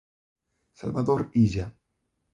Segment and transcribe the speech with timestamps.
[0.81, 1.67] Salvador Illa.